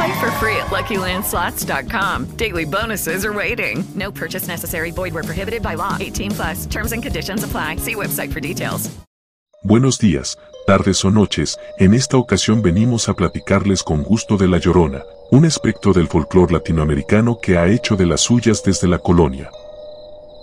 Play 0.00 0.18
for 0.18 0.30
free 0.40 0.56
at 0.56 0.70
LuckyLandSlots.com. 0.72 2.36
Daily 2.36 2.64
bonuses 2.64 3.22
are 3.22 3.34
waiting. 3.34 3.84
No 3.94 4.10
purchase 4.10 4.48
necessary. 4.48 4.92
Void 4.92 5.12
where 5.12 5.22
prohibited 5.22 5.62
by 5.62 5.74
law. 5.74 5.98
18 6.00 6.30
plus. 6.30 6.66
Terms 6.66 6.92
and 6.92 7.02
conditions 7.02 7.44
apply. 7.44 7.76
See 7.76 7.94
website 7.94 8.32
for 8.32 8.40
details. 8.40 8.90
Buenos 9.62 9.98
días, 9.98 10.38
tardes 10.66 11.04
o 11.04 11.10
noches. 11.10 11.58
En 11.78 11.92
esta 11.92 12.16
ocasión 12.16 12.62
venimos 12.62 13.10
a 13.10 13.14
platicarles 13.14 13.82
con 13.82 14.02
gusto 14.02 14.38
de 14.38 14.48
La 14.48 14.56
Llorona, 14.56 15.02
un 15.32 15.44
espectro 15.44 15.92
del 15.92 16.08
folclore 16.08 16.54
latinoamericano 16.54 17.38
que 17.38 17.58
ha 17.58 17.66
hecho 17.66 17.94
de 17.94 18.06
las 18.06 18.22
suyas 18.22 18.62
desde 18.62 18.88
la 18.88 18.98
colonia. 18.98 19.50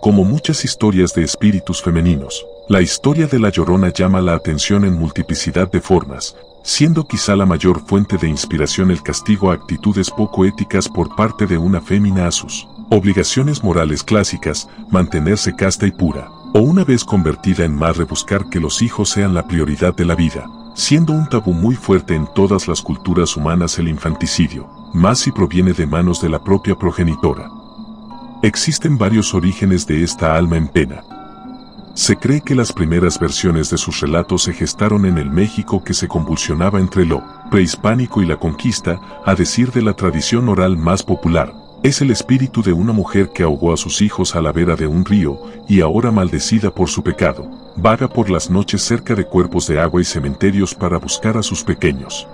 Como 0.01 0.23
muchas 0.23 0.63
historias 0.65 1.15
de 1.15 1.23
espíritus 1.23 1.81
femeninos, 1.81 2.45
la 2.69 2.81
historia 2.83 3.25
de 3.25 3.39
La 3.39 3.49
Llorona 3.49 3.91
llama 3.91 4.21
la 4.21 4.35
atención 4.35 4.85
en 4.85 4.93
multiplicidad 4.93 5.71
de 5.71 5.81
formas, 5.81 6.35
siendo 6.67 7.07
quizá 7.07 7.33
la 7.37 7.45
mayor 7.45 7.79
fuente 7.79 8.17
de 8.17 8.27
inspiración 8.27 8.91
el 8.91 9.01
castigo 9.01 9.51
a 9.51 9.53
actitudes 9.53 10.11
poco 10.11 10.43
éticas 10.43 10.89
por 10.89 11.15
parte 11.15 11.47
de 11.47 11.57
una 11.57 11.79
fémina 11.79 12.27
a 12.27 12.31
sus 12.31 12.67
obligaciones 12.89 13.63
morales 13.63 14.03
clásicas, 14.03 14.69
mantenerse 14.91 15.55
casta 15.55 15.87
y 15.87 15.91
pura, 15.91 16.27
o 16.53 16.59
una 16.59 16.83
vez 16.83 17.05
convertida 17.05 17.63
en 17.63 17.73
madre 17.73 18.03
buscar 18.03 18.49
que 18.49 18.59
los 18.59 18.81
hijos 18.81 19.09
sean 19.09 19.33
la 19.33 19.47
prioridad 19.47 19.95
de 19.95 20.03
la 20.03 20.15
vida, 20.15 20.45
siendo 20.75 21.13
un 21.13 21.29
tabú 21.29 21.53
muy 21.53 21.75
fuerte 21.75 22.15
en 22.15 22.27
todas 22.35 22.67
las 22.67 22.81
culturas 22.81 23.37
humanas 23.37 23.79
el 23.79 23.87
infanticidio, 23.87 24.67
más 24.93 25.19
si 25.19 25.31
proviene 25.31 25.71
de 25.71 25.87
manos 25.87 26.21
de 26.21 26.27
la 26.27 26.43
propia 26.43 26.75
progenitora. 26.75 27.49
Existen 28.43 28.97
varios 28.97 29.33
orígenes 29.33 29.87
de 29.87 30.03
esta 30.03 30.35
alma 30.35 30.57
en 30.57 30.67
pena. 30.67 31.01
Se 31.97 32.15
cree 32.15 32.41
que 32.41 32.53
las 32.53 32.71
primeras 32.71 33.19
versiones 33.19 33.71
de 33.71 33.77
sus 33.79 34.01
relatos 34.01 34.43
se 34.43 34.53
gestaron 34.53 35.07
en 35.07 35.17
el 35.17 35.31
México 35.31 35.83
que 35.83 35.95
se 35.95 36.07
convulsionaba 36.07 36.79
entre 36.79 37.07
lo 37.07 37.23
prehispánico 37.49 38.21
y 38.21 38.27
la 38.27 38.37
conquista, 38.37 39.01
a 39.25 39.33
decir 39.33 39.71
de 39.71 39.81
la 39.81 39.93
tradición 39.93 40.47
oral 40.47 40.77
más 40.77 41.01
popular. 41.01 41.55
Es 41.81 41.99
el 42.01 42.11
espíritu 42.11 42.61
de 42.61 42.71
una 42.71 42.93
mujer 42.93 43.29
que 43.29 43.41
ahogó 43.41 43.73
a 43.73 43.77
sus 43.77 44.03
hijos 44.03 44.35
a 44.35 44.43
la 44.43 44.51
vera 44.51 44.75
de 44.75 44.85
un 44.85 45.05
río 45.05 45.41
y 45.67 45.81
ahora 45.81 46.11
maldecida 46.11 46.69
por 46.69 46.87
su 46.87 47.01
pecado, 47.01 47.49
vaga 47.75 48.07
por 48.07 48.29
las 48.29 48.51
noches 48.51 48.83
cerca 48.83 49.15
de 49.15 49.25
cuerpos 49.25 49.65
de 49.65 49.79
agua 49.79 49.99
y 49.99 50.05
cementerios 50.05 50.75
para 50.75 50.99
buscar 50.99 51.35
a 51.35 51.41
sus 51.41 51.63
pequeños. 51.63 52.27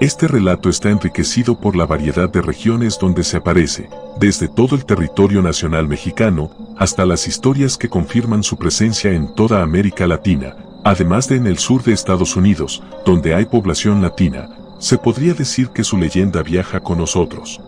Este 0.00 0.28
relato 0.28 0.68
está 0.68 0.90
enriquecido 0.90 1.58
por 1.58 1.74
la 1.74 1.84
variedad 1.84 2.30
de 2.30 2.40
regiones 2.40 3.00
donde 3.00 3.24
se 3.24 3.38
aparece, 3.38 3.90
desde 4.20 4.46
todo 4.46 4.76
el 4.76 4.84
territorio 4.84 5.42
nacional 5.42 5.88
mexicano, 5.88 6.52
hasta 6.76 7.04
las 7.04 7.26
historias 7.26 7.76
que 7.76 7.88
confirman 7.88 8.44
su 8.44 8.56
presencia 8.56 9.10
en 9.10 9.34
toda 9.34 9.60
América 9.60 10.06
Latina, 10.06 10.54
además 10.84 11.28
de 11.28 11.34
en 11.34 11.48
el 11.48 11.58
sur 11.58 11.82
de 11.82 11.94
Estados 11.94 12.36
Unidos, 12.36 12.80
donde 13.04 13.34
hay 13.34 13.46
población 13.46 14.00
latina, 14.00 14.48
se 14.78 14.98
podría 14.98 15.34
decir 15.34 15.70
que 15.70 15.82
su 15.82 15.98
leyenda 15.98 16.44
viaja 16.44 16.78
con 16.78 16.98
nosotros. 16.98 17.60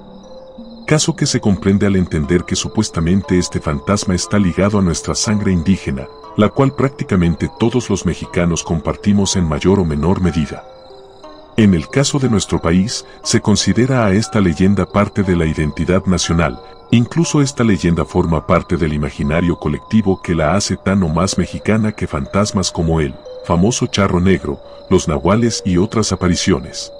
Caso 0.86 1.16
que 1.16 1.26
se 1.26 1.40
comprende 1.40 1.86
al 1.86 1.96
entender 1.96 2.44
que 2.44 2.54
supuestamente 2.54 3.40
este 3.40 3.58
fantasma 3.58 4.14
está 4.14 4.38
ligado 4.38 4.78
a 4.78 4.82
nuestra 4.82 5.16
sangre 5.16 5.50
indígena, 5.50 6.06
la 6.36 6.48
cual 6.48 6.76
prácticamente 6.76 7.50
todos 7.58 7.90
los 7.90 8.06
mexicanos 8.06 8.62
compartimos 8.62 9.34
en 9.34 9.48
mayor 9.48 9.80
o 9.80 9.84
menor 9.84 10.20
medida. 10.20 10.62
En 11.56 11.74
el 11.74 11.88
caso 11.88 12.18
de 12.18 12.28
nuestro 12.28 12.60
país, 12.60 13.04
se 13.22 13.40
considera 13.40 14.06
a 14.06 14.12
esta 14.12 14.40
leyenda 14.40 14.86
parte 14.86 15.22
de 15.22 15.36
la 15.36 15.46
identidad 15.46 16.04
nacional, 16.06 16.58
incluso 16.90 17.42
esta 17.42 17.64
leyenda 17.64 18.04
forma 18.04 18.46
parte 18.46 18.76
del 18.76 18.92
imaginario 18.92 19.58
colectivo 19.58 20.20
que 20.22 20.34
la 20.34 20.54
hace 20.54 20.76
tan 20.76 21.02
o 21.02 21.08
más 21.08 21.38
mexicana 21.38 21.92
que 21.92 22.06
fantasmas 22.06 22.70
como 22.70 23.00
el 23.00 23.14
famoso 23.44 23.86
charro 23.86 24.20
negro, 24.20 24.60
los 24.88 25.06
nahuales 25.08 25.62
y 25.64 25.76
otras 25.76 26.12
apariciones. 26.12 26.92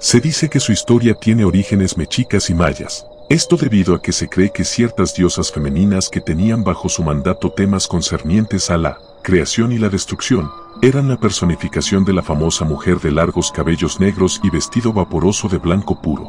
Se 0.00 0.20
dice 0.20 0.48
que 0.48 0.60
su 0.60 0.72
historia 0.72 1.14
tiene 1.14 1.44
orígenes 1.44 1.96
mexicas 1.96 2.50
y 2.50 2.54
mayas, 2.54 3.06
esto 3.28 3.56
debido 3.56 3.94
a 3.94 4.00
que 4.00 4.12
se 4.12 4.28
cree 4.28 4.50
que 4.50 4.64
ciertas 4.64 5.14
diosas 5.14 5.50
femeninas 5.50 6.08
que 6.08 6.20
tenían 6.20 6.62
bajo 6.62 6.88
su 6.88 7.02
mandato 7.02 7.50
temas 7.50 7.88
concernientes 7.88 8.70
a 8.70 8.76
la 8.76 8.98
creación 9.22 9.72
y 9.72 9.78
la 9.78 9.88
destrucción, 9.88 10.50
eran 10.82 11.08
la 11.08 11.16
personificación 11.16 12.04
de 12.04 12.12
la 12.12 12.22
famosa 12.22 12.64
mujer 12.64 13.00
de 13.00 13.10
largos 13.10 13.50
cabellos 13.50 13.98
negros 13.98 14.40
y 14.42 14.50
vestido 14.50 14.92
vaporoso 14.92 15.48
de 15.48 15.58
blanco 15.58 16.00
puro. 16.00 16.28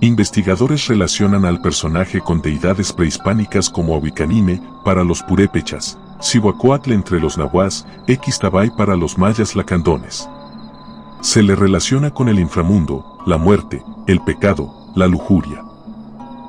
Investigadores 0.00 0.88
relacionan 0.88 1.44
al 1.44 1.60
personaje 1.60 2.20
con 2.20 2.42
deidades 2.42 2.92
prehispánicas 2.92 3.70
como 3.70 3.94
Ahuicanime 3.94 4.60
para 4.84 5.04
los 5.04 5.22
purépechas, 5.22 5.98
Cihuacoatl 6.20 6.92
entre 6.92 7.20
los 7.20 7.38
nahuas, 7.38 7.86
Xtabay 8.06 8.70
para 8.76 8.96
los 8.96 9.16
mayas 9.16 9.56
lacandones. 9.56 10.28
Se 11.20 11.42
le 11.42 11.54
relaciona 11.54 12.10
con 12.10 12.28
el 12.28 12.38
inframundo, 12.38 13.18
la 13.24 13.38
muerte, 13.38 13.82
el 14.06 14.20
pecado, 14.20 14.74
la 14.94 15.06
lujuria. 15.06 15.64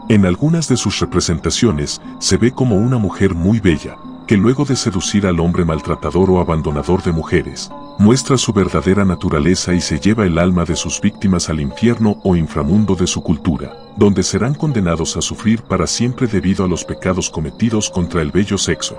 En 0.09 0.25
algunas 0.25 0.67
de 0.67 0.75
sus 0.75 0.99
representaciones 0.99 2.01
se 2.19 2.37
ve 2.37 2.51
como 2.51 2.75
una 2.75 2.97
mujer 2.97 3.35
muy 3.35 3.59
bella, 3.59 3.95
que 4.27 4.37
luego 4.37 4.65
de 4.65 4.75
seducir 4.75 5.27
al 5.27 5.39
hombre 5.39 5.65
maltratador 5.65 6.29
o 6.31 6.39
abandonador 6.39 7.03
de 7.03 7.11
mujeres, 7.11 7.71
muestra 7.99 8.37
su 8.37 8.53
verdadera 8.53 9.05
naturaleza 9.05 9.73
y 9.73 9.81
se 9.81 9.99
lleva 9.99 10.25
el 10.25 10.37
alma 10.37 10.65
de 10.65 10.75
sus 10.75 10.99
víctimas 10.99 11.49
al 11.49 11.61
infierno 11.61 12.19
o 12.23 12.35
inframundo 12.35 12.95
de 12.95 13.07
su 13.07 13.21
cultura, 13.21 13.77
donde 13.97 14.23
serán 14.23 14.53
condenados 14.55 15.15
a 15.17 15.21
sufrir 15.21 15.61
para 15.61 15.87
siempre 15.87 16.27
debido 16.27 16.65
a 16.65 16.67
los 16.67 16.83
pecados 16.83 17.29
cometidos 17.29 17.89
contra 17.89 18.21
el 18.21 18.31
bello 18.31 18.57
sexo. 18.57 18.97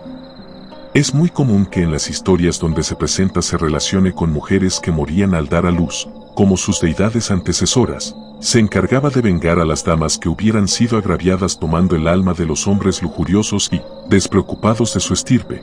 Es 0.94 1.12
muy 1.12 1.28
común 1.28 1.66
que 1.66 1.82
en 1.82 1.92
las 1.92 2.08
historias 2.08 2.58
donde 2.58 2.82
se 2.82 2.96
presenta 2.96 3.42
se 3.42 3.58
relacione 3.58 4.12
con 4.12 4.32
mujeres 4.32 4.80
que 4.80 4.92
morían 4.92 5.34
al 5.34 5.48
dar 5.48 5.66
a 5.66 5.70
luz, 5.70 6.08
como 6.34 6.56
sus 6.56 6.80
deidades 6.80 7.30
antecesoras, 7.30 8.14
se 8.40 8.58
encargaba 8.58 9.08
de 9.08 9.22
vengar 9.22 9.58
a 9.58 9.64
las 9.64 9.84
damas 9.84 10.18
que 10.18 10.28
hubieran 10.28 10.68
sido 10.68 10.98
agraviadas 10.98 11.58
tomando 11.58 11.96
el 11.96 12.06
alma 12.06 12.34
de 12.34 12.44
los 12.44 12.66
hombres 12.66 13.02
lujuriosos 13.02 13.70
y 13.72 13.80
despreocupados 14.08 14.94
de 14.94 15.00
su 15.00 15.14
estirpe. 15.14 15.62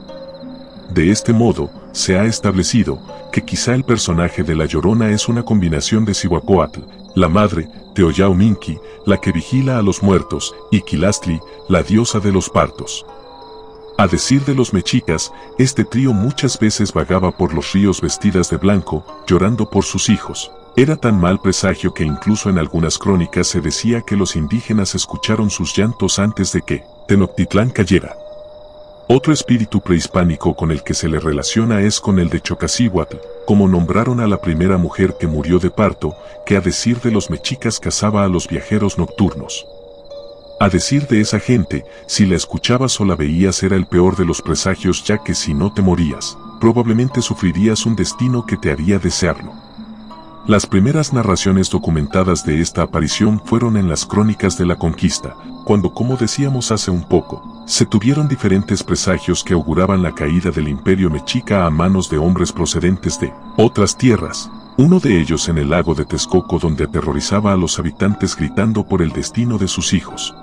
De 0.89 1.11
este 1.11 1.33
modo, 1.33 1.69
se 1.91 2.17
ha 2.17 2.25
establecido 2.25 2.99
que 3.31 3.43
quizá 3.43 3.73
el 3.73 3.83
personaje 3.83 4.43
de 4.43 4.55
la 4.55 4.65
Llorona 4.65 5.09
es 5.09 5.27
una 5.27 5.43
combinación 5.43 6.05
de 6.05 6.13
Cihuacoatl, 6.13 6.81
la 7.15 7.29
madre, 7.29 7.67
Teoyauminki, 7.95 8.77
la 9.05 9.17
que 9.17 9.31
vigila 9.31 9.77
a 9.77 9.81
los 9.81 10.03
muertos, 10.03 10.53
y 10.71 10.81
Quilastli, 10.81 11.39
la 11.69 11.83
diosa 11.83 12.19
de 12.19 12.31
los 12.31 12.49
partos. 12.49 13.05
A 13.97 14.07
decir 14.07 14.43
de 14.45 14.55
los 14.55 14.73
mexicas, 14.73 15.31
este 15.59 15.85
trío 15.85 16.13
muchas 16.13 16.57
veces 16.59 16.91
vagaba 16.91 17.31
por 17.31 17.53
los 17.53 17.73
ríos 17.73 18.01
vestidas 18.01 18.49
de 18.49 18.57
blanco, 18.57 19.05
llorando 19.27 19.69
por 19.69 19.83
sus 19.83 20.09
hijos. 20.09 20.51
Era 20.75 20.95
tan 20.95 21.19
mal 21.19 21.39
presagio 21.39 21.93
que 21.93 22.03
incluso 22.03 22.49
en 22.49 22.57
algunas 22.57 22.97
crónicas 22.97 23.47
se 23.47 23.61
decía 23.61 24.01
que 24.01 24.15
los 24.15 24.35
indígenas 24.35 24.95
escucharon 24.95 25.51
sus 25.51 25.77
llantos 25.77 26.17
antes 26.17 26.51
de 26.51 26.63
que 26.63 26.83
Tenochtitlán 27.07 27.69
cayera. 27.69 28.15
Otro 29.07 29.33
espíritu 29.33 29.81
prehispánico 29.81 30.55
con 30.55 30.71
el 30.71 30.81
que 30.81 30.93
se 30.93 31.09
le 31.09 31.19
relaciona 31.19 31.81
es 31.81 31.99
con 31.99 32.19
el 32.19 32.29
de 32.29 32.39
Chocasíhuatl, 32.39 33.17
como 33.45 33.67
nombraron 33.67 34.21
a 34.21 34.27
la 34.27 34.39
primera 34.39 34.77
mujer 34.77 35.15
que 35.19 35.27
murió 35.27 35.59
de 35.59 35.69
parto, 35.69 36.15
que 36.45 36.55
a 36.55 36.61
decir 36.61 37.01
de 37.01 37.11
los 37.11 37.29
mexicas 37.29 37.81
cazaba 37.81 38.23
a 38.23 38.29
los 38.29 38.47
viajeros 38.47 38.97
nocturnos. 38.97 39.65
A 40.61 40.69
decir 40.69 41.07
de 41.07 41.19
esa 41.19 41.39
gente, 41.39 41.83
si 42.07 42.25
la 42.25 42.37
escuchabas 42.37 42.99
o 43.01 43.05
la 43.05 43.15
veías 43.15 43.61
era 43.63 43.75
el 43.75 43.87
peor 43.87 44.15
de 44.15 44.23
los 44.23 44.41
presagios 44.41 45.03
ya 45.03 45.17
que 45.17 45.35
si 45.35 45.53
no 45.53 45.73
te 45.73 45.81
morías, 45.81 46.37
probablemente 46.61 47.21
sufrirías 47.21 47.85
un 47.85 47.97
destino 47.97 48.45
que 48.45 48.55
te 48.55 48.71
haría 48.71 48.99
desearlo. 48.99 49.51
Las 50.47 50.65
primeras 50.65 51.11
narraciones 51.11 51.69
documentadas 51.69 52.45
de 52.45 52.61
esta 52.61 52.83
aparición 52.83 53.41
fueron 53.43 53.75
en 53.75 53.89
las 53.89 54.05
crónicas 54.05 54.57
de 54.57 54.65
la 54.65 54.77
conquista, 54.77 55.35
cuando 55.65 55.93
como 55.93 56.15
decíamos 56.15 56.71
hace 56.71 56.89
un 56.91 57.03
poco, 57.03 57.52
se 57.65 57.85
tuvieron 57.85 58.27
diferentes 58.27 58.83
presagios 58.83 59.43
que 59.43 59.53
auguraban 59.53 60.03
la 60.03 60.13
caída 60.13 60.51
del 60.51 60.67
imperio 60.67 61.09
mexica 61.09 61.65
a 61.65 61.69
manos 61.69 62.09
de 62.09 62.17
hombres 62.17 62.51
procedentes 62.51 63.19
de 63.19 63.33
otras 63.57 63.97
tierras, 63.97 64.49
uno 64.77 64.99
de 64.99 65.19
ellos 65.19 65.47
en 65.47 65.57
el 65.57 65.69
lago 65.69 65.95
de 65.95 66.03
Texcoco 66.03 66.59
donde 66.59 66.83
aterrorizaba 66.83 67.53
a 67.53 67.55
los 67.55 67.79
habitantes 67.79 68.35
gritando 68.35 68.85
por 68.85 69.01
el 69.01 69.11
destino 69.11 69.57
de 69.57 69.67
sus 69.67 69.93
hijos. 69.93 70.35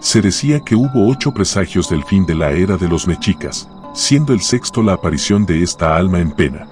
Se 0.00 0.20
decía 0.20 0.60
que 0.60 0.74
hubo 0.74 1.08
ocho 1.08 1.32
presagios 1.32 1.88
del 1.88 2.04
fin 2.04 2.26
de 2.26 2.34
la 2.34 2.52
era 2.52 2.76
de 2.76 2.88
los 2.88 3.06
mexicas, 3.06 3.68
siendo 3.94 4.34
el 4.34 4.40
sexto 4.40 4.82
la 4.82 4.92
aparición 4.92 5.46
de 5.46 5.62
esta 5.62 5.96
alma 5.96 6.20
en 6.20 6.32
pena. 6.32 6.66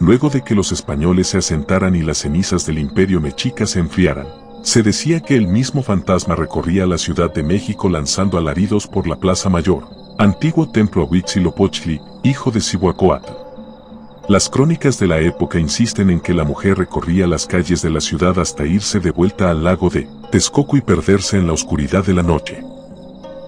Luego 0.00 0.28
de 0.28 0.42
que 0.42 0.54
los 0.54 0.70
españoles 0.70 1.28
se 1.28 1.38
asentaran 1.38 1.96
y 1.96 2.02
las 2.02 2.18
cenizas 2.18 2.66
del 2.66 2.78
imperio 2.78 3.20
mexica 3.20 3.66
se 3.66 3.78
enfriaran, 3.78 4.26
se 4.66 4.82
decía 4.82 5.20
que 5.20 5.36
el 5.36 5.46
mismo 5.46 5.80
fantasma 5.80 6.34
recorría 6.34 6.86
la 6.86 6.98
Ciudad 6.98 7.32
de 7.32 7.44
México 7.44 7.88
lanzando 7.88 8.36
alaridos 8.36 8.88
por 8.88 9.06
la 9.06 9.14
Plaza 9.14 9.48
Mayor, 9.48 9.84
antiguo 10.18 10.68
templo 10.68 11.02
a 11.02 11.04
Huitzilopochtli, 11.04 12.00
hijo 12.24 12.50
de 12.50 12.60
Cihuacóatl. 12.60 13.32
Las 14.28 14.48
crónicas 14.48 14.98
de 14.98 15.06
la 15.06 15.20
época 15.20 15.60
insisten 15.60 16.10
en 16.10 16.18
que 16.18 16.34
la 16.34 16.42
mujer 16.42 16.78
recorría 16.78 17.28
las 17.28 17.46
calles 17.46 17.80
de 17.80 17.90
la 17.90 18.00
ciudad 18.00 18.40
hasta 18.40 18.66
irse 18.66 18.98
de 18.98 19.12
vuelta 19.12 19.52
al 19.52 19.62
lago 19.62 19.88
de 19.88 20.08
Texcoco 20.32 20.76
y 20.76 20.80
perderse 20.80 21.36
en 21.36 21.46
la 21.46 21.52
oscuridad 21.52 22.04
de 22.04 22.14
la 22.14 22.24
noche. 22.24 22.60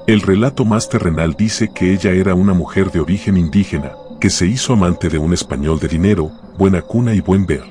El 0.06 0.20
relato 0.20 0.64
más 0.64 0.88
terrenal 0.88 1.34
dice 1.36 1.72
que 1.74 1.92
ella 1.92 2.12
era 2.12 2.36
una 2.36 2.54
mujer 2.54 2.92
de 2.92 3.00
origen 3.00 3.36
indígena, 3.36 3.90
que 4.20 4.30
se 4.30 4.46
hizo 4.46 4.74
amante 4.74 5.08
de 5.08 5.18
un 5.18 5.32
español 5.32 5.80
de 5.80 5.88
dinero, 5.88 6.30
buena 6.56 6.80
cuna 6.80 7.12
y 7.12 7.20
buen 7.20 7.44
ver. 7.44 7.64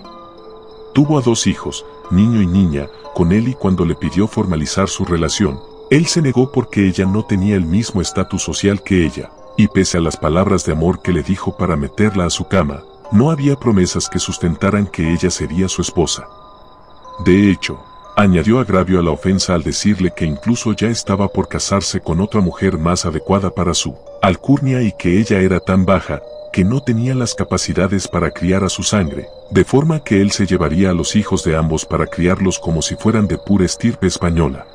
Tuvo 0.94 1.17
a 1.17 1.21
dos 1.21 1.47
hijos, 1.47 1.85
niño 2.11 2.41
y 2.41 2.47
niña, 2.47 2.88
con 3.17 3.31
él 3.31 3.47
y 3.47 3.55
cuando 3.55 3.83
le 3.83 3.95
pidió 3.95 4.27
formalizar 4.27 4.89
su 4.89 5.03
relación, 5.03 5.59
él 5.89 6.05
se 6.05 6.21
negó 6.21 6.51
porque 6.51 6.87
ella 6.87 7.07
no 7.07 7.25
tenía 7.25 7.55
el 7.55 7.65
mismo 7.65 7.99
estatus 7.99 8.43
social 8.43 8.83
que 8.83 9.03
ella, 9.07 9.31
y 9.57 9.67
pese 9.69 9.97
a 9.97 10.01
las 10.01 10.17
palabras 10.17 10.67
de 10.67 10.73
amor 10.73 11.01
que 11.01 11.11
le 11.11 11.23
dijo 11.23 11.57
para 11.57 11.75
meterla 11.75 12.25
a 12.25 12.29
su 12.29 12.47
cama, 12.47 12.83
no 13.11 13.31
había 13.31 13.55
promesas 13.55 14.07
que 14.07 14.19
sustentaran 14.19 14.85
que 14.85 15.13
ella 15.13 15.31
sería 15.31 15.67
su 15.67 15.81
esposa. 15.81 16.27
De 17.25 17.49
hecho, 17.49 17.83
añadió 18.15 18.59
agravio 18.59 18.99
a 18.99 19.03
la 19.03 19.09
ofensa 19.09 19.55
al 19.55 19.63
decirle 19.63 20.13
que 20.15 20.25
incluso 20.25 20.73
ya 20.73 20.89
estaba 20.89 21.27
por 21.27 21.47
casarse 21.47 21.99
con 21.99 22.21
otra 22.21 22.39
mujer 22.39 22.77
más 22.77 23.07
adecuada 23.07 23.49
para 23.49 23.73
su 23.73 23.95
alcurnia 24.21 24.83
y 24.83 24.91
que 24.91 25.19
ella 25.19 25.39
era 25.39 25.59
tan 25.59 25.87
baja, 25.87 26.21
que 26.57 26.65
no 26.65 26.81
tenía 26.81 27.13
las 27.13 27.36
capacidades 27.36 28.07
para 28.07 28.31
criar 28.31 28.63
a 28.63 28.69
su 28.69 28.81
sangre, 28.81 29.27
de 29.51 29.63
forma 29.63 30.00
que 30.00 30.24
él 30.24 30.31
se 30.31 30.48
llevaría 30.48 30.89
a 30.89 30.94
los 30.95 31.15
hijos 31.15 31.44
de 31.44 31.56
ambos 31.56 31.86
para 31.86 32.07
criarlos 32.07 32.57
como 32.57 32.81
si 32.81 32.95
fueran 32.95 33.27
de 33.27 33.38
pura 33.38 33.63
estirpe 33.63 34.07
española. 34.07 34.65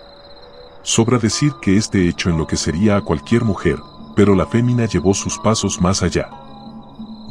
Sobra 0.82 1.18
decir 1.18 1.54
que 1.60 1.76
este 1.76 2.08
hecho 2.08 2.30
enloquecería 2.30 2.96
a 2.96 3.00
cualquier 3.00 3.42
mujer, 3.42 3.78
pero 4.14 4.36
la 4.36 4.46
fémina 4.46 4.86
llevó 4.86 5.12
sus 5.12 5.40
pasos 5.40 5.80
más 5.80 6.04
allá. 6.04 6.30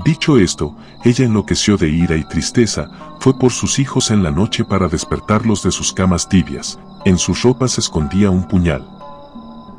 Dicho 0.03 0.37
esto, 0.37 0.75
ella 1.05 1.23
enloqueció 1.23 1.77
de 1.77 1.87
ira 1.87 2.17
y 2.17 2.25
tristeza, 2.25 2.89
fue 3.21 3.39
por 3.39 3.53
sus 3.53 3.79
hijos 3.79 4.11
en 4.11 4.21
la 4.21 4.31
noche 4.31 4.65
para 4.65 4.89
despertarlos 4.89 5.63
de 5.63 5.71
sus 5.71 5.93
camas 5.93 6.27
tibias, 6.27 6.77
en 7.05 7.17
sus 7.17 7.41
ropas 7.43 7.77
escondía 7.77 8.29
un 8.29 8.45
puñal. 8.45 8.85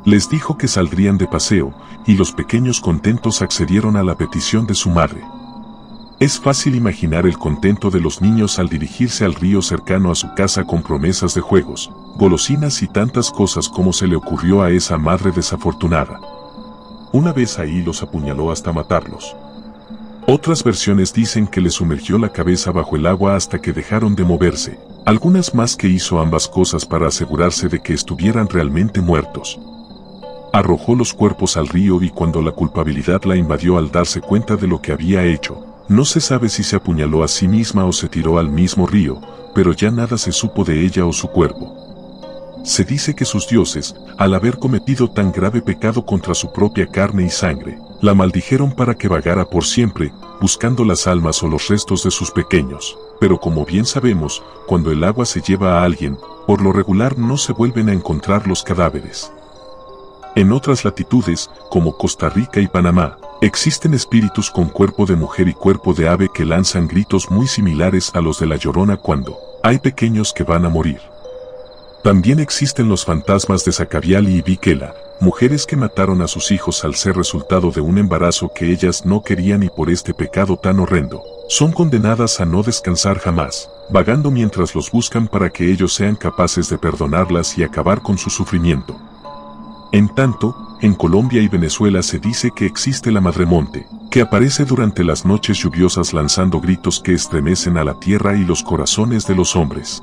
Les 0.05 0.29
dijo 0.29 0.57
que 0.57 0.67
saldrían 0.67 1.17
de 1.17 1.27
paseo, 1.27 1.73
y 2.05 2.15
los 2.15 2.31
pequeños 2.33 2.81
contentos 2.81 3.41
accedieron 3.41 3.95
a 3.95 4.03
la 4.03 4.15
petición 4.15 4.67
de 4.67 4.75
su 4.75 4.89
madre. 4.89 5.23
Es 6.19 6.39
fácil 6.39 6.75
imaginar 6.75 7.25
el 7.25 7.37
contento 7.37 7.89
de 7.89 7.99
los 7.99 8.21
niños 8.21 8.59
al 8.59 8.69
dirigirse 8.69 9.25
al 9.25 9.33
río 9.33 9.61
cercano 9.61 10.11
a 10.11 10.15
su 10.15 10.33
casa 10.35 10.63
con 10.63 10.81
promesas 10.81 11.33
de 11.33 11.41
juegos, 11.41 11.91
golosinas 12.17 12.81
y 12.81 12.87
tantas 12.87 13.31
cosas 13.31 13.67
como 13.67 13.93
se 13.93 14.07
le 14.07 14.15
ocurrió 14.15 14.61
a 14.61 14.71
esa 14.71 14.97
madre 14.97 15.31
desafortunada. 15.31 16.19
Una 17.11 17.33
vez 17.33 17.59
ahí 17.59 17.81
los 17.81 18.03
apuñaló 18.03 18.51
hasta 18.51 18.71
matarlos. 18.71 19.35
Otras 20.27 20.63
versiones 20.63 21.13
dicen 21.13 21.47
que 21.47 21.59
le 21.59 21.69
sumergió 21.69 22.17
la 22.17 22.29
cabeza 22.29 22.71
bajo 22.71 22.95
el 22.95 23.05
agua 23.05 23.35
hasta 23.35 23.59
que 23.59 23.73
dejaron 23.73 24.15
de 24.15 24.23
moverse, 24.23 24.79
algunas 25.05 25.53
más 25.53 25.75
que 25.75 25.87
hizo 25.87 26.19
ambas 26.19 26.47
cosas 26.47 26.85
para 26.85 27.07
asegurarse 27.07 27.67
de 27.67 27.81
que 27.81 27.93
estuvieran 27.93 28.47
realmente 28.47 29.01
muertos. 29.01 29.59
Arrojó 30.53 30.93
los 30.93 31.15
cuerpos 31.15 31.57
al 31.57 31.67
río 31.67 31.99
y 32.03 32.11
cuando 32.11 32.39
la 32.39 32.51
culpabilidad 32.51 33.23
la 33.23 33.35
invadió 33.35 33.79
al 33.79 33.89
darse 33.89 34.21
cuenta 34.21 34.55
de 34.55 34.67
lo 34.67 34.79
que 34.83 34.91
había 34.91 35.25
hecho, 35.25 35.65
no 35.89 36.05
se 36.05 36.21
sabe 36.21 36.47
si 36.47 36.61
se 36.61 36.75
apuñaló 36.75 37.23
a 37.23 37.27
sí 37.27 37.47
misma 37.47 37.85
o 37.85 37.91
se 37.91 38.07
tiró 38.07 38.37
al 38.37 38.51
mismo 38.51 38.85
río, 38.85 39.19
pero 39.55 39.73
ya 39.73 39.89
nada 39.89 40.15
se 40.15 40.31
supo 40.31 40.63
de 40.63 40.85
ella 40.85 41.07
o 41.07 41.11
su 41.11 41.27
cuerpo. 41.29 42.61
Se 42.63 42.85
dice 42.85 43.15
que 43.15 43.25
sus 43.25 43.47
dioses, 43.47 43.95
al 44.19 44.35
haber 44.35 44.59
cometido 44.59 45.09
tan 45.09 45.31
grave 45.31 45.63
pecado 45.63 46.05
contra 46.05 46.35
su 46.35 46.53
propia 46.53 46.85
carne 46.85 47.23
y 47.23 47.31
sangre, 47.31 47.79
la 48.03 48.13
maldijeron 48.13 48.73
para 48.73 48.93
que 48.93 49.07
vagara 49.07 49.45
por 49.45 49.65
siempre, 49.65 50.13
buscando 50.39 50.85
las 50.85 51.07
almas 51.07 51.41
o 51.41 51.47
los 51.47 51.67
restos 51.67 52.03
de 52.03 52.11
sus 52.11 52.29
pequeños. 52.29 52.95
Pero 53.19 53.39
como 53.39 53.65
bien 53.65 53.87
sabemos, 53.87 54.43
cuando 54.67 54.91
el 54.91 55.03
agua 55.03 55.25
se 55.25 55.41
lleva 55.41 55.79
a 55.79 55.83
alguien, 55.83 56.15
por 56.45 56.61
lo 56.61 56.71
regular 56.71 57.17
no 57.17 57.37
se 57.37 57.53
vuelven 57.53 57.89
a 57.89 57.93
encontrar 57.93 58.45
los 58.47 58.61
cadáveres. 58.61 59.31
En 60.35 60.51
otras 60.51 60.83
latitudes, 60.83 61.47
como 61.69 61.95
Costa 61.95 62.27
Rica 62.27 62.59
y 62.59 62.67
Panamá, 62.67 63.17
existen 63.41 63.93
espíritus 63.93 64.49
con 64.49 64.67
cuerpo 64.67 65.05
de 65.05 65.15
mujer 65.15 65.47
y 65.47 65.53
cuerpo 65.53 65.93
de 65.93 66.07
ave 66.09 66.27
que 66.33 66.43
lanzan 66.43 66.87
gritos 66.87 67.29
muy 67.29 67.45
similares 67.45 68.09
a 68.15 68.21
los 68.21 68.39
de 68.39 68.47
la 68.47 68.55
llorona 68.55 68.97
cuando 68.97 69.37
hay 69.61 69.77
pequeños 69.77 70.33
que 70.33 70.43
van 70.43 70.65
a 70.65 70.69
morir. 70.69 70.99
También 72.03 72.39
existen 72.39 72.89
los 72.89 73.05
fantasmas 73.05 73.63
de 73.63 73.73
Zacaviali 73.73 74.37
y 74.37 74.41
Viquela, 74.41 74.95
mujeres 75.19 75.67
que 75.67 75.75
mataron 75.75 76.23
a 76.23 76.27
sus 76.27 76.49
hijos 76.49 76.83
al 76.83 76.95
ser 76.95 77.15
resultado 77.15 77.69
de 77.69 77.81
un 77.81 77.99
embarazo 77.99 78.51
que 78.55 78.71
ellas 78.71 79.05
no 79.05 79.21
querían 79.21 79.61
y 79.61 79.69
por 79.69 79.91
este 79.91 80.15
pecado 80.15 80.57
tan 80.57 80.79
horrendo, 80.79 81.21
son 81.47 81.71
condenadas 81.71 82.41
a 82.41 82.45
no 82.45 82.63
descansar 82.63 83.19
jamás, 83.19 83.69
vagando 83.91 84.31
mientras 84.31 84.73
los 84.73 84.89
buscan 84.89 85.27
para 85.27 85.51
que 85.51 85.71
ellos 85.71 85.93
sean 85.93 86.15
capaces 86.15 86.69
de 86.69 86.79
perdonarlas 86.79 87.55
y 87.59 87.63
acabar 87.63 88.01
con 88.01 88.17
su 88.17 88.31
sufrimiento. 88.31 88.99
En 89.93 90.09
tanto, 90.09 90.55
en 90.81 90.95
Colombia 90.95 91.39
y 91.39 91.47
Venezuela 91.47 92.01
se 92.01 92.17
dice 92.17 92.49
que 92.49 92.65
existe 92.65 93.11
la 93.11 93.21
Madremonte, 93.21 93.85
que 94.09 94.21
aparece 94.21 94.65
durante 94.65 95.03
las 95.03 95.23
noches 95.23 95.59
lluviosas 95.59 96.13
lanzando 96.13 96.59
gritos 96.59 96.99
que 96.99 97.13
estremecen 97.13 97.77
a 97.77 97.83
la 97.83 97.99
tierra 97.99 98.35
y 98.35 98.43
los 98.43 98.63
corazones 98.63 99.27
de 99.27 99.35
los 99.35 99.55
hombres. 99.55 100.01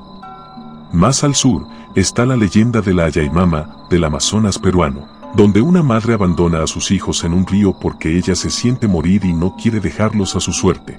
Más 0.93 1.25
al 1.25 1.35
sur, 1.35 1.67
está 1.93 2.25
la 2.25 2.37
leyenda 2.37 2.79
de 2.79 2.93
la 2.93 3.03
Ayaimama, 3.03 3.85
del 3.89 4.05
Amazonas 4.05 4.57
peruano, 4.57 5.09
donde 5.35 5.59
una 5.59 5.83
madre 5.83 6.13
abandona 6.13 6.63
a 6.63 6.67
sus 6.67 6.89
hijos 6.91 7.25
en 7.25 7.33
un 7.33 7.45
río 7.45 7.77
porque 7.77 8.17
ella 8.17 8.35
se 8.35 8.49
siente 8.49 8.87
morir 8.87 9.25
y 9.25 9.33
no 9.33 9.57
quiere 9.57 9.81
dejarlos 9.81 10.37
a 10.37 10.39
su 10.39 10.53
suerte. 10.53 10.97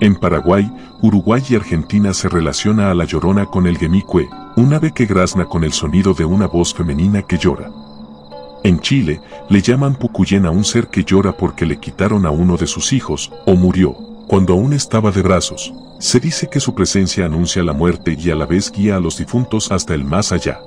En 0.00 0.16
Paraguay, 0.16 0.72
Uruguay 1.02 1.42
y 1.50 1.54
Argentina 1.54 2.14
se 2.14 2.30
relaciona 2.30 2.90
a 2.90 2.94
la 2.94 3.04
llorona 3.04 3.44
con 3.44 3.66
el 3.66 3.76
gemicue, 3.76 4.30
un 4.56 4.72
ave 4.72 4.92
que 4.92 5.04
grazna 5.04 5.44
con 5.44 5.64
el 5.64 5.74
sonido 5.74 6.14
de 6.14 6.24
una 6.24 6.46
voz 6.46 6.72
femenina 6.72 7.20
que 7.20 7.36
llora. 7.36 7.70
En 8.62 8.80
Chile, 8.80 9.20
le 9.48 9.62
llaman 9.62 9.94
Pucuyen 9.94 10.44
a 10.44 10.50
un 10.50 10.64
ser 10.64 10.88
que 10.88 11.04
llora 11.04 11.32
porque 11.32 11.64
le 11.64 11.78
quitaron 11.78 12.26
a 12.26 12.30
uno 12.30 12.58
de 12.58 12.66
sus 12.66 12.92
hijos, 12.92 13.32
o 13.46 13.54
murió, 13.54 13.94
cuando 14.28 14.52
aún 14.52 14.74
estaba 14.74 15.10
de 15.10 15.22
brazos. 15.22 15.72
Se 15.98 16.20
dice 16.20 16.48
que 16.48 16.60
su 16.60 16.74
presencia 16.74 17.24
anuncia 17.24 17.62
la 17.62 17.72
muerte 17.72 18.16
y 18.18 18.30
a 18.30 18.34
la 18.34 18.46
vez 18.46 18.70
guía 18.70 18.96
a 18.96 19.00
los 19.00 19.16
difuntos 19.16 19.72
hasta 19.72 19.94
el 19.94 20.04
más 20.04 20.32
allá. 20.32 20.60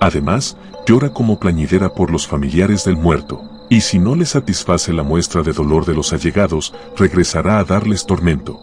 Además, 0.00 0.56
llora 0.86 1.10
como 1.10 1.38
plañidera 1.38 1.92
por 1.92 2.10
los 2.10 2.26
familiares 2.26 2.84
del 2.84 2.96
muerto, 2.96 3.42
y 3.68 3.80
si 3.80 3.98
no 3.98 4.14
le 4.14 4.26
satisface 4.26 4.92
la 4.92 5.02
muestra 5.02 5.42
de 5.42 5.52
dolor 5.52 5.84
de 5.86 5.94
los 5.94 6.12
allegados, 6.12 6.74
regresará 6.96 7.58
a 7.58 7.64
darles 7.64 8.06
tormento. 8.06 8.60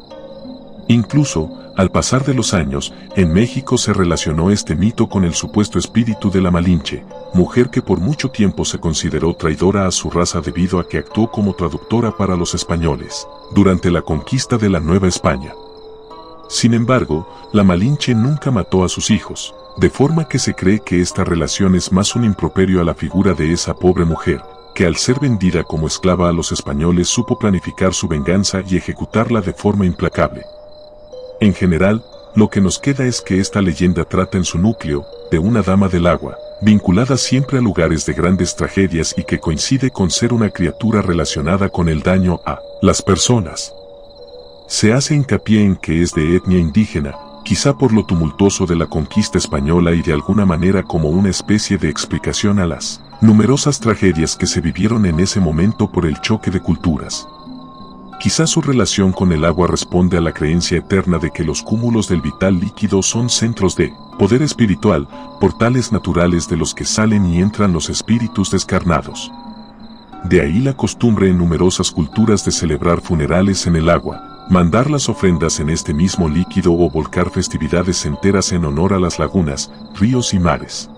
Incluso, 0.87 1.68
al 1.79 1.91
pasar 1.91 2.25
de 2.25 2.33
los 2.33 2.53
años, 2.53 2.93
en 3.15 3.31
México 3.31 3.77
se 3.77 3.93
relacionó 3.93 4.51
este 4.51 4.75
mito 4.75 5.07
con 5.07 5.23
el 5.23 5.33
supuesto 5.33 5.79
espíritu 5.79 6.29
de 6.29 6.41
la 6.41 6.51
Malinche, 6.51 7.05
mujer 7.33 7.69
que 7.69 7.81
por 7.81 8.01
mucho 8.01 8.31
tiempo 8.31 8.65
se 8.65 8.79
consideró 8.79 9.33
traidora 9.33 9.87
a 9.87 9.91
su 9.91 10.09
raza 10.09 10.41
debido 10.41 10.81
a 10.81 10.89
que 10.89 10.97
actuó 10.97 11.31
como 11.31 11.53
traductora 11.53 12.17
para 12.17 12.35
los 12.35 12.53
españoles, 12.53 13.25
durante 13.55 13.91
la 13.91 14.01
conquista 14.01 14.57
de 14.57 14.67
la 14.67 14.81
Nueva 14.81 15.07
España. 15.07 15.53
Sin 16.49 16.73
embargo, 16.73 17.25
la 17.53 17.63
Malinche 17.63 18.13
nunca 18.13 18.51
mató 18.51 18.83
a 18.83 18.89
sus 18.89 19.09
hijos, 19.09 19.55
de 19.77 19.89
forma 19.89 20.27
que 20.27 20.37
se 20.37 20.55
cree 20.55 20.81
que 20.81 20.99
esta 20.99 21.23
relación 21.23 21.75
es 21.75 21.93
más 21.93 22.13
un 22.13 22.25
improperio 22.25 22.81
a 22.81 22.83
la 22.83 22.93
figura 22.93 23.33
de 23.33 23.53
esa 23.53 23.73
pobre 23.73 24.03
mujer, 24.03 24.43
que 24.75 24.85
al 24.85 24.97
ser 24.97 25.21
vendida 25.21 25.63
como 25.63 25.87
esclava 25.87 26.27
a 26.27 26.33
los 26.33 26.51
españoles 26.51 27.07
supo 27.07 27.39
planificar 27.39 27.93
su 27.93 28.09
venganza 28.09 28.63
y 28.67 28.75
ejecutarla 28.75 29.39
de 29.39 29.53
forma 29.53 29.85
implacable. 29.85 30.43
En 31.41 31.53
general, 31.53 32.03
lo 32.35 32.49
que 32.49 32.59
nos 32.59 32.79
queda 32.79 33.05
es 33.05 33.21
que 33.21 33.39
esta 33.39 33.61
leyenda 33.61 34.03
trata 34.03 34.37
en 34.37 34.43
su 34.43 34.59
núcleo, 34.59 35.05
de 35.31 35.39
una 35.39 35.61
dama 35.61 35.87
del 35.87 36.07
agua, 36.07 36.37
vinculada 36.61 37.15
siempre 37.15 37.59
a 37.59 37.61
lugares 37.61 38.05
de 38.05 38.13
grandes 38.13 38.55
tragedias 38.55 39.15
y 39.17 39.23
que 39.23 39.39
coincide 39.39 39.89
con 39.89 40.11
ser 40.11 40.33
una 40.33 40.49
criatura 40.49 41.01
relacionada 41.01 41.69
con 41.69 41.87
el 41.87 42.01
daño 42.01 42.41
a 42.45 42.59
las 42.81 43.01
personas. 43.01 43.73
Se 44.67 44.91
hace 44.91 45.15
hincapié 45.15 45.63
en 45.63 45.77
que 45.77 46.01
es 46.01 46.13
de 46.13 46.35
etnia 46.35 46.59
indígena, 46.59 47.15
quizá 47.45 47.77
por 47.77 47.93
lo 47.93 48.05
tumultuoso 48.05 48.65
de 48.65 48.75
la 48.75 48.87
conquista 48.87 49.37
española 49.37 49.93
y 49.93 50.01
de 50.01 50.11
alguna 50.11 50.45
manera 50.45 50.83
como 50.83 51.09
una 51.09 51.29
especie 51.29 51.77
de 51.77 51.89
explicación 51.89 52.59
a 52.59 52.67
las 52.67 53.01
numerosas 53.21 53.79
tragedias 53.79 54.35
que 54.35 54.45
se 54.45 54.59
vivieron 54.59 55.05
en 55.05 55.21
ese 55.21 55.39
momento 55.39 55.89
por 55.89 56.05
el 56.05 56.19
choque 56.19 56.51
de 56.51 56.59
culturas. 56.59 57.25
Quizá 58.19 58.45
su 58.47 58.61
relación 58.61 59.13
con 59.13 59.31
el 59.31 59.45
agua 59.45 59.67
responde 59.67 60.17
a 60.17 60.21
la 60.21 60.33
creencia 60.33 60.79
eterna 60.79 61.19
de 61.19 61.31
que 61.31 61.45
los 61.45 61.61
cúmulos 61.61 62.09
del 62.09 62.21
vital 62.21 62.59
líquido 62.59 63.01
son 63.01 63.29
centros 63.29 63.77
de 63.77 63.93
poder 64.17 64.41
espiritual, 64.41 65.07
portales 65.39 65.93
naturales 65.93 66.49
de 66.49 66.57
los 66.57 66.75
que 66.75 66.83
salen 66.83 67.25
y 67.25 67.39
entran 67.39 67.71
los 67.71 67.89
espíritus 67.89 68.51
descarnados. 68.51 69.31
De 70.25 70.41
ahí 70.41 70.59
la 70.59 70.75
costumbre 70.75 71.29
en 71.29 71.37
numerosas 71.37 71.91
culturas 71.91 72.43
de 72.43 72.51
celebrar 72.51 72.99
funerales 72.99 73.65
en 73.67 73.77
el 73.77 73.89
agua, 73.89 74.45
mandar 74.49 74.91
las 74.91 75.07
ofrendas 75.07 75.61
en 75.61 75.69
este 75.69 75.93
mismo 75.93 76.27
líquido 76.27 76.73
o 76.73 76.89
volcar 76.89 77.29
festividades 77.29 78.05
enteras 78.05 78.51
en 78.51 78.65
honor 78.65 78.93
a 78.93 78.99
las 78.99 79.17
lagunas, 79.17 79.71
ríos 79.95 80.33
y 80.33 80.39
mares. 80.39 80.89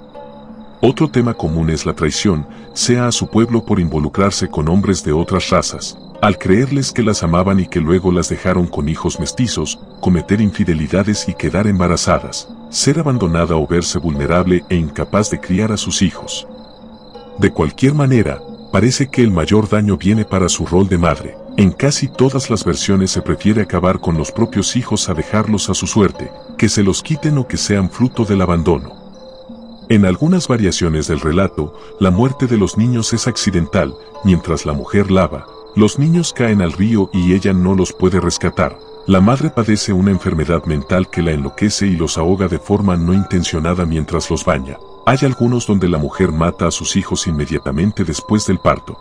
Otro 0.82 1.08
tema 1.08 1.36
común 1.36 1.70
es 1.70 1.86
la 1.86 1.94
traición, 1.94 2.48
sea 2.74 3.06
a 3.06 3.12
su 3.12 3.28
pueblo 3.28 3.63
por 3.63 3.80
involucrarse 3.80 4.50
con 4.50 4.68
hombres 4.68 5.04
de 5.04 5.12
otras 5.12 5.51
razas, 5.51 5.96
al 6.22 6.38
creerles 6.38 6.92
que 6.92 7.01
las 7.01 7.24
amaban 7.24 7.60
y 7.60 7.66
que 7.66 7.80
luego 7.80 8.12
las 8.12 8.30
dejaron 8.30 8.68
con 8.68 8.88
hijos 8.88 9.20
mestizos, 9.20 9.80
cometer 10.00 10.40
infidelidades 10.40 11.28
y 11.28 11.34
quedar 11.34 11.66
embarazadas, 11.66 12.48
ser 12.70 13.00
abandonada 13.00 13.56
o 13.56 13.66
verse 13.66 13.98
vulnerable 13.98 14.63
e 14.70 14.75
incapaz 14.75 15.32
de 15.32 15.40
criar 15.40 15.72
a 15.72 15.78
sus 15.78 16.04
hijos. 16.04 16.48
De 17.40 17.51
cualquier 17.51 17.96
manera, 17.96 18.40
parece 18.72 19.10
que 19.10 19.24
el 19.24 19.32
mayor 19.32 19.68
daño 19.68 19.98
viene 19.98 20.24
para 20.24 20.48
su 20.48 20.68
rol 20.68 20.88
de 20.88 21.00
madre. 21.00 21.36
En 21.58 21.72
casi 21.72 22.08
todas 22.08 22.51
las 22.51 22.63
versiones 22.63 23.10
se 23.10 23.24
prefiere 23.24 23.63
acabar 23.63 24.00
con 24.00 24.16
los 24.16 24.32
propios 24.32 24.75
hijos 24.75 25.10
a 25.10 25.16
dejarlos 25.16 25.72
a 25.72 25.74
su 25.74 25.88
suerte, 25.88 26.32
que 26.56 26.70
se 26.70 26.84
los 26.84 27.01
quiten 27.01 27.40
o 27.40 27.48
que 27.48 27.58
sean 27.58 27.90
fruto 27.90 28.25
del 28.25 28.44
abandono. 28.44 29.00
En 29.91 30.05
algunas 30.05 30.48
variaciones 30.48 31.10
del 31.10 31.19
relato, 31.19 31.74
la 32.00 32.12
muerte 32.12 32.48
de 32.48 32.55
los 32.55 32.77
niños 32.77 33.12
es 33.12 33.27
accidental, 33.27 33.93
mientras 34.24 34.65
la 34.65 34.71
mujer 34.71 35.12
lava, 35.12 35.45
los 35.75 36.00
niños 36.00 36.31
caen 36.31 36.62
al 36.62 36.71
río 36.71 37.10
y 37.12 37.33
ella 37.33 37.51
no 37.51 37.75
los 37.75 37.91
puede 37.91 38.21
rescatar. 38.21 38.79
La 39.05 39.19
madre 39.19 39.50
padece 39.50 39.91
una 39.91 40.12
enfermedad 40.12 40.63
mental 40.63 41.10
que 41.10 41.21
la 41.21 41.31
enloquece 41.31 41.88
y 41.88 41.98
los 41.98 42.17
ahoga 42.17 42.48
de 42.48 42.57
forma 42.57 42.95
no 42.95 43.13
intencionada 43.13 43.86
mientras 43.86 44.29
los 44.29 44.45
baña. 44.45 44.77
Hay 45.05 45.17
algunos 45.24 45.67
donde 45.67 45.89
la 45.89 45.98
mujer 45.98 46.31
mata 46.31 46.67
a 46.67 46.71
sus 46.71 46.95
hijos 46.95 47.27
inmediatamente 47.27 48.05
después 48.05 48.48
del 48.48 48.60
parto. 48.60 48.98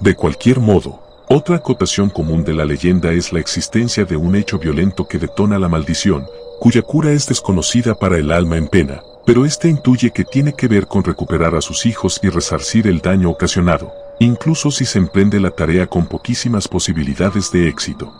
De 0.00 0.16
cualquier 0.16 0.58
modo, 0.58 0.98
otra 1.28 1.54
acotación 1.54 2.10
común 2.10 2.42
de 2.42 2.54
la 2.54 2.64
leyenda 2.64 3.12
es 3.12 3.32
la 3.32 3.38
existencia 3.38 4.04
de 4.04 4.16
un 4.16 4.34
hecho 4.34 4.58
violento 4.58 5.06
que 5.06 5.18
detona 5.20 5.60
la 5.60 5.68
maldición, 5.68 6.26
cuya 6.58 6.82
cura 6.82 7.12
es 7.12 7.28
desconocida 7.28 7.94
para 7.94 8.18
el 8.18 8.32
alma 8.32 8.56
en 8.56 8.66
pena, 8.66 9.00
pero 9.24 9.44
éste 9.44 9.68
intuye 9.68 10.10
que 10.10 10.24
tiene 10.24 10.52
que 10.52 10.68
ver 10.68 10.86
con 10.86 11.04
recuperar 11.04 11.54
a 11.54 11.60
sus 11.60 11.86
hijos 11.86 12.20
y 12.22 12.28
resarcir 12.28 12.86
el 12.86 13.00
daño 13.00 13.30
ocasionado, 13.30 13.92
incluso 14.18 14.70
si 14.70 14.84
se 14.84 14.98
emprende 14.98 15.38
la 15.40 15.50
tarea 15.50 15.86
con 15.86 16.06
poquísimas 16.06 16.68
posibilidades 16.68 17.52
de 17.52 17.68
éxito. 17.68 18.12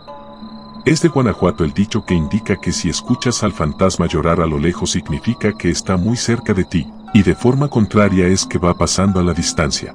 Es 0.85 1.01
de 1.01 1.09
Guanajuato 1.09 1.65
el 1.65 1.73
dicho 1.73 2.05
que 2.05 2.15
indica 2.15 2.57
que 2.57 2.73
si 2.73 2.89
escuchas 2.89 3.43
al 3.43 3.53
fantasma 3.53 4.07
llorar 4.07 4.41
a 4.41 4.47
lo 4.47 4.59
lejos 4.59 4.91
significa 4.91 5.53
que 5.57 5.71
está 5.71 5.97
muy 5.97 6.17
cerca 6.17 6.55
de 6.55 6.65
ti, 6.65 6.91
y 7.15 7.23
de 7.23 7.35
forma 7.35 7.69
contraria 7.69 8.27
es 8.27 8.45
que 8.45 8.59
va 8.59 8.75
pasando 8.75 9.21
a 9.21 9.23
la 9.23 9.33
distancia. 9.33 9.95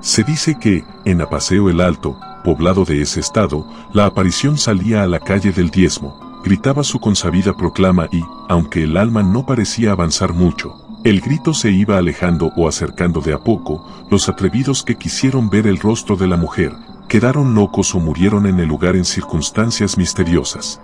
Se 0.00 0.22
dice 0.22 0.58
que, 0.58 0.84
en 1.04 1.22
Apaseo 1.22 1.70
el 1.70 1.80
Alto, 1.80 2.18
poblado 2.44 2.84
de 2.84 3.00
ese 3.00 3.20
estado, 3.20 3.66
la 3.92 4.06
aparición 4.06 4.58
salía 4.58 5.02
a 5.02 5.06
la 5.06 5.18
calle 5.18 5.50
del 5.50 5.70
diezmo, 5.70 6.25
gritaba 6.46 6.84
su 6.84 7.00
consabida 7.00 7.56
proclama 7.56 8.08
y, 8.12 8.22
aunque 8.48 8.84
el 8.84 8.96
alma 8.96 9.24
no 9.24 9.44
parecía 9.44 9.90
avanzar 9.90 10.32
mucho, 10.32 10.76
el 11.02 11.20
grito 11.20 11.52
se 11.52 11.72
iba 11.72 11.98
alejando 11.98 12.52
o 12.56 12.68
acercando 12.68 13.20
de 13.20 13.32
a 13.32 13.38
poco, 13.40 13.84
los 14.12 14.28
atrevidos 14.28 14.84
que 14.84 14.94
quisieron 14.94 15.50
ver 15.50 15.66
el 15.66 15.80
rostro 15.80 16.14
de 16.14 16.28
la 16.28 16.36
mujer, 16.36 16.72
quedaron 17.08 17.56
locos 17.56 17.96
o 17.96 17.98
murieron 17.98 18.46
en 18.46 18.60
el 18.60 18.68
lugar 18.68 18.94
en 18.94 19.04
circunstancias 19.04 19.98
misteriosas. 19.98 20.80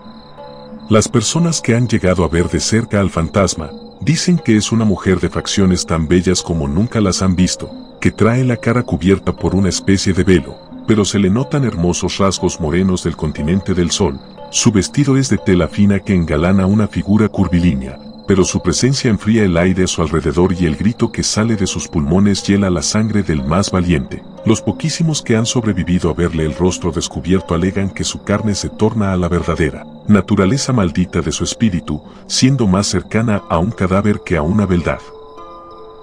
Las 0.88 1.07
personas 1.07 1.61
que 1.61 1.76
han 1.76 1.87
llegado 1.87 2.25
a 2.25 2.28
ver 2.28 2.49
de 2.49 2.59
cerca 2.59 2.99
al 2.99 3.11
fantasma, 3.11 3.71
dicen 4.00 4.38
que 4.45 4.57
es 4.57 4.73
una 4.73 4.85
mujer 4.85 5.21
de 5.21 5.28
facciones 5.28 5.87
tan 5.87 6.09
bellas 6.09 6.42
como 6.42 6.66
nunca 6.66 7.00
las 7.00 7.23
han 7.23 7.37
visto, 7.37 7.71
que 8.00 8.11
trae 8.11 8.42
la 8.42 8.57
cara 8.57 8.83
cubierta 8.83 9.33
por 9.33 9.54
una 9.54 9.69
especie 9.69 10.12
de 10.12 10.25
velo, 10.25 10.57
pero 10.87 11.05
se 11.05 11.19
le 11.19 11.31
notan 11.31 11.65
hermosos 11.65 12.19
rasgos 12.19 12.61
morenos 12.61 13.05
del 13.05 13.17
continente 13.17 13.75
del 13.75 13.91
sol, 13.91 14.21
su 14.51 14.71
vestido 14.71 15.17
es 15.17 15.29
de 15.29 15.39
tela 15.39 15.69
fina 15.69 16.01
que 16.01 16.15
engalana 16.15 16.67
una 16.67 16.87
figura 16.87 17.29
curvilínea, 17.29 17.99
pero 18.29 18.45
su 18.45 18.61
presencia 18.61 19.11
enfría 19.11 19.45
el 19.45 19.57
aire 19.57 19.85
a 19.85 19.87
su 19.87 20.03
alrededor 20.03 20.53
y 20.53 20.67
el 20.67 20.77
grito 20.77 21.11
que 21.11 21.23
sale 21.23 21.57
de 21.57 21.67
sus 21.67 21.89
pulmones 21.89 22.43
hiela 22.43 22.71
la 22.71 22.83
sangre 22.83 23.23
del 23.23 23.45
más 23.45 23.71
valiente. 23.71 24.23
Los 24.45 24.61
poquísimos 24.61 25.23
que 25.23 25.37
han 25.37 25.47
sobrevivido 25.47 26.11
a 26.11 26.15
verle 26.15 26.45
el 26.45 26.55
rostro 26.55 26.93
descubierto 26.93 27.55
alegan 27.55 27.91
que 27.91 28.05
su 28.05 28.23
carne 28.23 28.55
se 28.55 28.69
torna 28.69 29.12
a 29.12 29.17
la 29.17 29.29
verdadera 29.29 29.87
naturaleza 30.09 30.73
maldita 30.73 31.21
de 31.21 31.33
su 31.33 31.45
espíritu, 31.45 32.03
siendo 32.27 32.67
más 32.67 32.87
cercana 32.87 33.43
a 33.49 33.59
un 33.59 33.71
cadáver 33.71 34.21
que 34.25 34.37
a 34.37 34.43
una 34.43 34.67
beldad. 34.67 35.01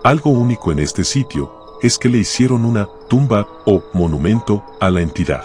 Algo 0.04 0.32
único 0.32 0.72
en 0.72 0.80
este 0.80 1.04
sitio 1.04 1.59
es 1.82 1.98
que 1.98 2.10
le 2.10 2.18
hicieron 2.20 2.66
una 2.66 2.88
tumba 3.10 3.48
o 3.66 3.84
monumento 3.94 4.64
a 4.80 4.90
la 4.90 5.02
entidad. 5.02 5.44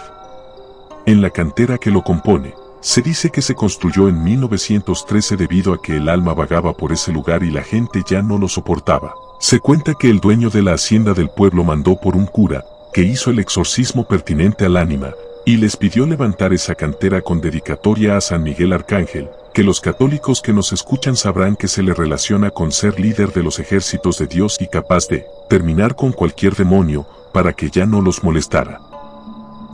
En 1.05 1.21
la 1.21 1.29
cantera 1.29 1.77
que 1.77 1.91
lo 1.91 2.01
compone, 2.01 2.53
se 2.81 3.01
dice 3.01 3.31
que 3.31 3.41
se 3.41 3.55
construyó 3.55 4.07
en 4.07 4.23
1913 4.23 5.37
debido 5.37 5.73
a 5.73 5.81
que 5.81 5.97
el 5.97 6.09
alma 6.09 6.33
vagaba 6.33 6.73
por 6.73 6.91
ese 6.91 7.11
lugar 7.11 7.43
y 7.43 7.51
la 7.51 7.63
gente 7.63 8.03
ya 8.07 8.21
no 8.21 8.37
lo 8.37 8.47
soportaba. 8.47 9.13
Se 9.39 9.59
cuenta 9.59 9.95
que 9.95 10.09
el 10.09 10.19
dueño 10.19 10.49
de 10.49 10.61
la 10.61 10.73
hacienda 10.73 11.13
del 11.13 11.29
pueblo 11.29 11.63
mandó 11.63 11.99
por 11.99 12.15
un 12.15 12.25
cura, 12.25 12.63
que 12.93 13.01
hizo 13.01 13.31
el 13.31 13.39
exorcismo 13.39 14.07
pertinente 14.07 14.65
al 14.65 14.77
ánima, 14.77 15.11
y 15.45 15.57
les 15.57 15.77
pidió 15.77 16.05
levantar 16.05 16.53
esa 16.53 16.75
cantera 16.75 17.21
con 17.21 17.41
dedicatoria 17.41 18.17
a 18.17 18.21
San 18.21 18.43
Miguel 18.43 18.73
Arcángel, 18.73 19.29
que 19.55 19.63
los 19.63 19.79
católicos 19.79 20.41
que 20.41 20.51
nos 20.51 20.73
escuchan 20.73 21.15
sabrán 21.15 21.55
que 21.55 21.69
se 21.69 21.81
le 21.81 21.93
relaciona 21.93 22.51
con 22.51 22.73
ser 22.73 22.99
líder 22.99 23.31
de 23.31 23.41
los 23.41 23.57
ejércitos 23.57 24.17
de 24.17 24.27
Dios 24.27 24.57
y 24.59 24.67
capaz 24.67 25.07
de 25.07 25.25
terminar 25.49 25.95
con 25.95 26.11
cualquier 26.11 26.55
demonio, 26.55 27.07
para 27.33 27.53
que 27.53 27.69
ya 27.69 27.85
no 27.85 28.01
los 28.01 28.21
molestara. 28.21 28.81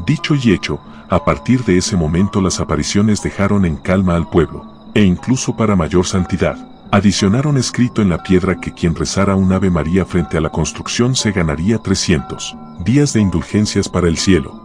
Dicho 0.05 0.35
y 0.35 0.53
hecho, 0.53 0.79
a 1.09 1.25
partir 1.25 1.63
de 1.63 1.79
ese 1.79 1.97
momento 1.97 2.41
las 2.41 2.59
apariciones 2.59 3.23
dejaron 3.23 3.65
en 3.65 3.75
calma 3.75 4.15
al 4.15 4.29
pueblo, 4.29 4.91
e 4.93 5.01
incluso 5.01 5.57
para 5.57 5.75
mayor 5.75 6.05
santidad, 6.05 6.63
adicionaron 6.91 7.57
escrito 7.57 8.03
en 8.03 8.09
la 8.09 8.21
piedra 8.21 8.61
que 8.61 8.75
quien 8.75 8.93
rezara 8.93 9.35
un 9.35 9.51
Ave 9.51 9.71
María 9.71 10.05
frente 10.05 10.38
a 10.38 10.41
la 10.41 10.51
construcción 10.51 11.15
se 11.15 11.31
ganaría 11.31 11.79
300 11.79 12.55
días 12.85 13.13
de 13.13 13.21
indulgencias 13.21 13.89
para 13.89 14.07
el 14.07 14.17
cielo. 14.17 14.61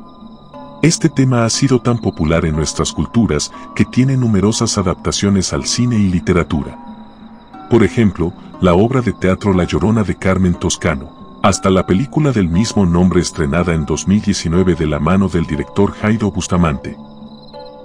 Este 0.83 1.09
tema 1.09 1.45
ha 1.45 1.50
sido 1.50 1.80
tan 1.80 1.99
popular 1.99 2.45
en 2.45 2.54
nuestras 2.54 2.92
culturas 2.92 3.50
que 3.75 3.87
tiene 3.87 4.16
numerosas 4.16 4.76
adaptaciones 4.76 5.52
al 5.52 5.64
cine 5.64 5.97
y 5.97 6.11
literatura. 6.11 6.78
Por 7.71 7.83
ejemplo, 7.83 8.33
la 8.61 8.75
obra 8.75 9.00
de 9.00 9.12
teatro 9.12 9.54
La 9.54 9.64
Llorona 9.64 10.02
de 10.02 10.16
Carmen 10.16 10.54
Toscano, 10.54 11.40
hasta 11.42 11.71
la 11.71 11.87
película 11.87 12.30
del 12.30 12.49
mismo 12.49 12.85
nombre 12.85 13.21
estrenada 13.21 13.73
en 13.73 13.87
2019 13.87 14.75
de 14.75 14.87
la 14.87 14.99
mano 14.99 15.28
del 15.28 15.47
director 15.47 15.92
Jaido 15.92 16.30
Bustamante. 16.30 16.97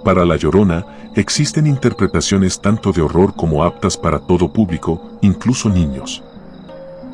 Para 0.03 0.25
La 0.25 0.35
Llorona, 0.35 0.85
existen 1.15 1.67
interpretaciones 1.67 2.59
tanto 2.59 2.91
de 2.91 3.01
horror 3.01 3.35
como 3.35 3.63
aptas 3.63 3.95
para 3.95 4.19
todo 4.19 4.51
público, 4.51 5.17
incluso 5.21 5.69
niños. 5.69 6.23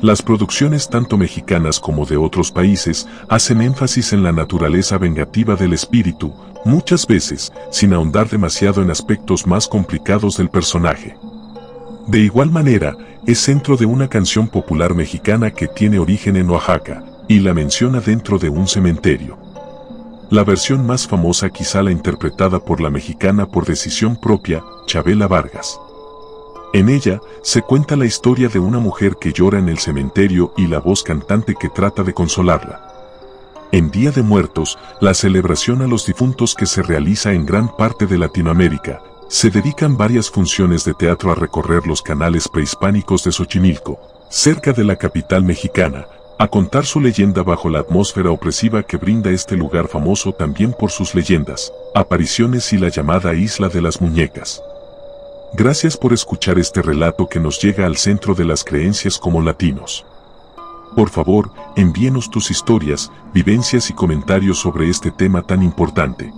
Las 0.00 0.22
producciones 0.22 0.88
tanto 0.88 1.18
mexicanas 1.18 1.80
como 1.80 2.06
de 2.06 2.16
otros 2.16 2.52
países 2.52 3.08
hacen 3.28 3.60
énfasis 3.60 4.12
en 4.12 4.22
la 4.22 4.30
naturaleza 4.30 4.96
vengativa 4.96 5.56
del 5.56 5.72
espíritu, 5.72 6.32
muchas 6.64 7.04
veces 7.04 7.52
sin 7.72 7.92
ahondar 7.92 8.28
demasiado 8.28 8.80
en 8.80 8.92
aspectos 8.92 9.44
más 9.44 9.66
complicados 9.66 10.36
del 10.36 10.50
personaje. 10.50 11.16
De 12.06 12.20
igual 12.20 12.50
manera, 12.50 12.96
es 13.26 13.40
centro 13.40 13.76
de 13.76 13.86
una 13.86 14.08
canción 14.08 14.46
popular 14.46 14.94
mexicana 14.94 15.50
que 15.50 15.66
tiene 15.66 15.98
origen 15.98 16.36
en 16.36 16.48
Oaxaca, 16.48 17.02
y 17.26 17.40
la 17.40 17.52
menciona 17.52 18.00
dentro 18.00 18.38
de 18.38 18.50
un 18.50 18.68
cementerio. 18.68 19.36
La 20.30 20.44
versión 20.44 20.86
más 20.86 21.08
famosa 21.08 21.50
quizá 21.50 21.82
la 21.82 21.90
interpretada 21.90 22.60
por 22.60 22.80
la 22.80 22.88
mexicana 22.88 23.46
por 23.46 23.66
decisión 23.66 24.14
propia, 24.14 24.62
Chabela 24.86 25.26
Vargas. 25.26 25.80
En 26.74 26.90
ella, 26.90 27.20
se 27.42 27.62
cuenta 27.62 27.96
la 27.96 28.04
historia 28.04 28.48
de 28.48 28.58
una 28.58 28.78
mujer 28.78 29.16
que 29.16 29.32
llora 29.32 29.58
en 29.58 29.68
el 29.68 29.78
cementerio 29.78 30.52
y 30.56 30.66
la 30.66 30.80
voz 30.80 31.02
cantante 31.02 31.54
que 31.58 31.70
trata 31.70 32.02
de 32.02 32.12
consolarla. 32.12 32.88
En 33.72 33.90
Día 33.90 34.10
de 34.10 34.22
Muertos, 34.22 34.78
la 35.00 35.14
celebración 35.14 35.82
a 35.82 35.86
los 35.86 36.06
difuntos 36.06 36.54
que 36.54 36.66
se 36.66 36.82
realiza 36.82 37.32
en 37.32 37.46
gran 37.46 37.74
parte 37.76 38.06
de 38.06 38.18
Latinoamérica, 38.18 39.00
se 39.28 39.50
dedican 39.50 39.96
varias 39.96 40.30
funciones 40.30 40.84
de 40.84 40.94
teatro 40.94 41.30
a 41.30 41.34
recorrer 41.34 41.86
los 41.86 42.02
canales 42.02 42.48
prehispánicos 42.48 43.24
de 43.24 43.32
Xochimilco, 43.32 43.98
cerca 44.30 44.72
de 44.72 44.84
la 44.84 44.96
capital 44.96 45.44
mexicana, 45.44 46.06
a 46.38 46.48
contar 46.48 46.86
su 46.86 47.00
leyenda 47.00 47.42
bajo 47.42 47.68
la 47.68 47.80
atmósfera 47.80 48.30
opresiva 48.30 48.82
que 48.82 48.96
brinda 48.96 49.30
este 49.30 49.56
lugar 49.56 49.88
famoso 49.88 50.32
también 50.32 50.72
por 50.72 50.90
sus 50.90 51.14
leyendas, 51.14 51.72
apariciones 51.94 52.72
y 52.72 52.78
la 52.78 52.88
llamada 52.88 53.34
Isla 53.34 53.68
de 53.68 53.82
las 53.82 54.00
Muñecas. 54.00 54.62
Gracias 55.54 55.96
por 55.96 56.12
escuchar 56.12 56.58
este 56.58 56.82
relato 56.82 57.26
que 57.26 57.40
nos 57.40 57.60
llega 57.60 57.86
al 57.86 57.96
centro 57.96 58.34
de 58.34 58.44
las 58.44 58.62
creencias 58.64 59.18
como 59.18 59.40
latinos. 59.40 60.04
Por 60.94 61.08
favor, 61.08 61.50
envíenos 61.74 62.30
tus 62.30 62.50
historias, 62.50 63.10
vivencias 63.32 63.88
y 63.88 63.94
comentarios 63.94 64.58
sobre 64.58 64.90
este 64.90 65.10
tema 65.10 65.42
tan 65.42 65.62
importante. 65.62 66.32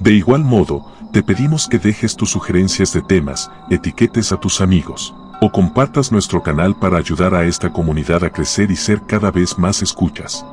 De 0.00 0.12
igual 0.12 0.42
modo, 0.42 0.86
te 1.12 1.22
pedimos 1.22 1.68
que 1.68 1.78
dejes 1.78 2.16
tus 2.16 2.30
sugerencias 2.30 2.92
de 2.92 3.02
temas, 3.02 3.50
etiquetes 3.70 4.32
a 4.32 4.40
tus 4.40 4.60
amigos, 4.60 5.14
o 5.40 5.52
compartas 5.52 6.10
nuestro 6.10 6.42
canal 6.42 6.74
para 6.74 6.96
ayudar 6.96 7.34
a 7.34 7.44
esta 7.44 7.72
comunidad 7.72 8.24
a 8.24 8.30
crecer 8.30 8.70
y 8.70 8.76
ser 8.76 9.02
cada 9.06 9.30
vez 9.30 9.58
más 9.58 9.82
escuchas. 9.82 10.44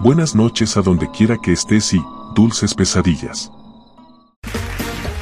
Buenas 0.00 0.34
noches 0.34 0.76
a 0.76 0.82
donde 0.82 1.10
quiera 1.10 1.36
que 1.36 1.52
estés 1.52 1.92
y 1.92 2.00
dulces 2.34 2.74
pesadillas. 2.74 3.52